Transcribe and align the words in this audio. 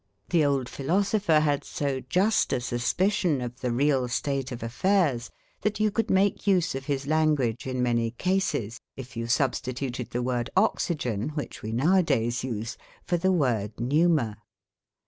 The 0.31 0.43
old 0.43 0.67
philosopher 0.67 1.41
had 1.41 1.63
so 1.63 1.99
just 1.99 2.51
a 2.53 2.59
suspicion 2.59 3.39
of 3.39 3.59
the 3.59 3.71
real 3.71 4.07
state 4.07 4.51
of 4.51 4.63
affairs 4.63 5.29
that 5.61 5.79
you 5.79 5.91
could 5.91 6.09
make 6.09 6.47
use 6.47 6.73
of 6.73 6.85
his 6.85 7.05
language 7.05 7.67
in 7.67 7.83
many 7.83 8.09
cases, 8.09 8.79
if 8.97 9.15
you 9.15 9.27
substituted 9.27 10.09
the 10.09 10.23
word 10.23 10.49
"oxygen," 10.57 11.29
which 11.35 11.61
we 11.61 11.71
now 11.71 11.97
a 11.97 12.01
days 12.01 12.43
use, 12.43 12.77
for 13.05 13.17
the 13.17 13.31
word 13.31 13.79
'pneuma'. 13.79 14.37